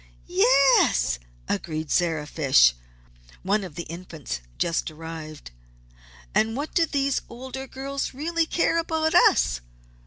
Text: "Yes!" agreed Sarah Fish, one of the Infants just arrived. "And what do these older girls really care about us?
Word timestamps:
"Yes!" 0.25 1.19
agreed 1.47 1.91
Sarah 1.91 2.25
Fish, 2.25 2.73
one 3.43 3.63
of 3.63 3.75
the 3.75 3.83
Infants 3.83 4.41
just 4.57 4.89
arrived. 4.89 5.51
"And 6.33 6.57
what 6.57 6.73
do 6.73 6.87
these 6.87 7.21
older 7.29 7.67
girls 7.67 8.11
really 8.11 8.47
care 8.47 8.79
about 8.79 9.13
us? 9.13 9.61